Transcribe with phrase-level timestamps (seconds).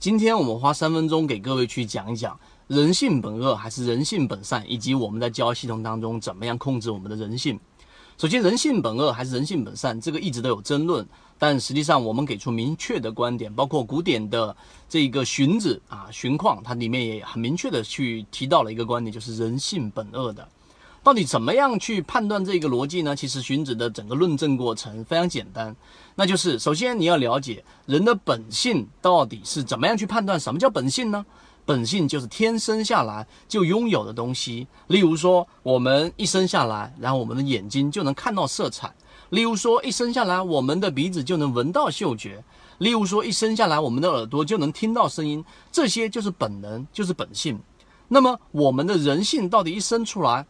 [0.00, 7.60] 今天我们花三分钟给各位去讲一讲人性本恶还是人性本善，以及我们在交易系统当中怎么样控制我们的人性。
[8.16, 11.06] 首先，人性本恶还是人性本善，这个一直都有争论。
[11.38, 14.56] 但实际上，我们给出明确的观点，包括古典的
[14.88, 20.48] 这个荀子啊，荀况，它里面也很明确的去提到了一个观点，就是人性本恶的。
[21.02, 23.16] 到底怎么样去判断这个逻辑呢？
[23.16, 25.74] 其实荀子的整个论证过程非常简单，
[26.14, 31.24] 那就是首先你要了解人的本性到底是怎么样去判断什么叫本性呢？
[31.64, 34.66] 本性就是天生下来就拥有的东西。
[34.88, 38.88] 例如说，我们一生下来，然后我们的眼睛就能看到色彩；
[39.28, 42.42] 例如说，一生下来，我们的鼻子就能闻到嗅觉；
[42.78, 45.44] 例如说，一生下来，我们的耳朵就能听到声音。
[45.70, 47.58] 这些就是本能，就是本性。
[48.08, 50.44] 那么，我们的人性到底一生出来？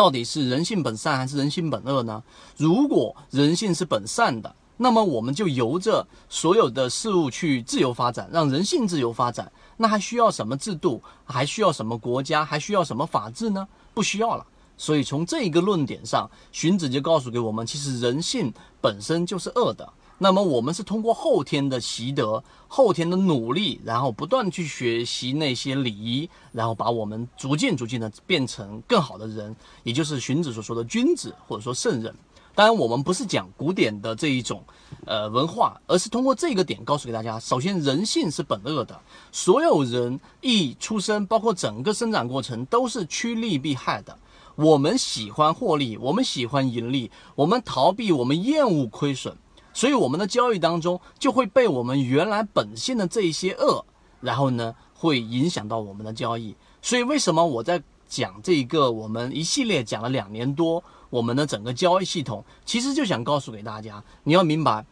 [0.00, 2.22] 到底是人性本善还是人性本恶呢？
[2.56, 9.52] 如果人性是本善的，那么我们就由着所有的事物去自由发展，让人性自由发展。
[9.76, 11.02] 那还需要什么制度？
[11.22, 12.42] 还需要什么国家？
[12.42, 13.68] 还需要什么法治呢？
[13.92, 14.46] 不需要了。
[14.78, 19.86] 所以从这一个论点上，荀子就告诉给我们，其实人性本身就是恶的。
[20.22, 32.14] 那么我们是通过后天的习得、后天的努力，然后不断去学习那些礼仪，然后把我们逐渐逐渐的变成更好的人，也就是荀子所说的君子或者说圣人。
[32.54, 34.62] 当然，我们不是讲古典的这一种
[35.06, 39.00] 呃文化，而是通过这个点告诉给大家：首先，人性是本恶的，
[39.32, 44.18] 所有人一出生，包括整个生长过程，都是趋利避害的。
[44.56, 49.34] 我们喜欢获利，我们喜欢盈利，我们逃避，我们厌恶亏损。
[49.80, 53.82] 所以我们的交易当中就会被我们原来本性的这一些恶，
[54.20, 56.54] 然后呢会影响到我们的交易。
[56.82, 64.84] 所以为什么我在讲这一个我们一系列讲了两年多我们的整个交易系统，其实就想告诉给大家，你要明白，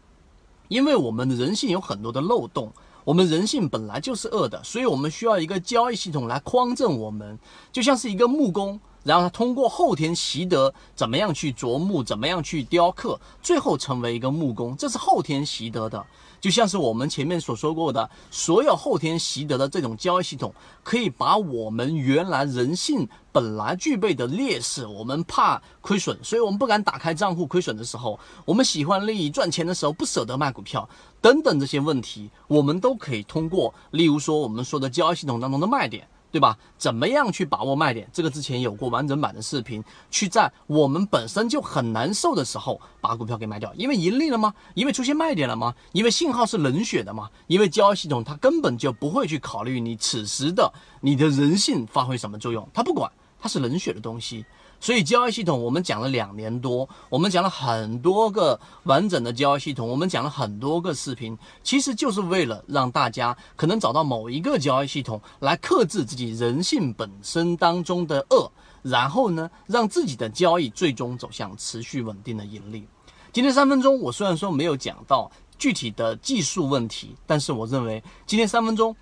[0.68, 2.72] 因为我们的人性有很多的漏洞，
[3.04, 7.38] 我们人性本来就是恶的，所以我们需要一个交易系统来匡正我们，
[7.70, 8.80] 就像是一个木工。
[9.04, 16.04] 然后他通过后天习得，怎么样去琢木，怎么样去雕刻，最后成为一个木工，这是后天习得的。
[16.40, 30.88] 就像是我们前面所说过的，所有后天习得的这种交易系统，可以把我们原来人性本来具备的劣势，我们怕亏损，所以我们不敢打开账户，亏损的时候，我们喜欢利益赚钱的时候不舍得卖股票，
[31.20, 36.06] 等等这些问题，我们都可以通过，例如说我们说的交易系统当中的卖点。
[36.30, 36.56] 对吧？
[36.76, 38.08] 怎么样去把握卖点？
[38.12, 44.52] 这个之前有过完整版的视频，去在我们本身就很难受的时候把股票给卖掉，因为盈利了吗？
[44.74, 45.74] 因为出现卖点了吗？
[45.92, 47.28] 因为信号是冷血的吗？
[47.46, 54.44] 因为交易系统它根本就不会去考虑你此时的你的人性发挥什么作用，它不管，它是冷血的东西。
[54.80, 68.50] 所以交易系统我们讲了两年多，我们讲了很多个完整的交易系统，我们讲了很多个视频，其实就是为了让大家可能找到某一个交易系统来克制自己人性本身当中的恶，
[68.82, 72.86] 然后呢，让自己的交易最终走向持续稳定的盈利。
[73.32, 78.94] 今天三分钟，我虽然说没有讲到具体的技术问题，但是我认为今天三分钟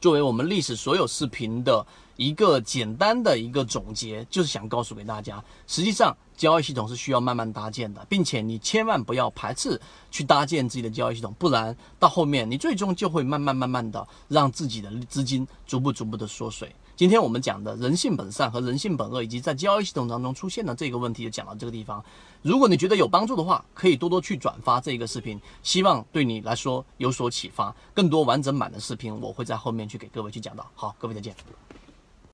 [0.00, 1.86] 作为我们历史所有视频的。
[2.16, 9.80] 一个简单的一个总结，就是想告诉给大家，实际上交易系统是需要慢慢搭建的，并且你千万不要排斥
[10.10, 16.70] 去搭建自己的交易系统，不然到后面你最终就会慢慢慢慢的让自己的资金逐步逐步的缩水。
[17.00, 22.04] 今天我们讲的人性本善和人性本恶，以及在交易系统当中出现的这个问题，就讲到这个地方。
[22.42, 27.74] 如果你觉得有帮助的话，可以多多去转发这个视频，希望对你来说有所启发。
[27.94, 30.70] 更多完整版的视频，我会在后面去给各位去讲到。
[30.74, 31.34] 好，各位再见。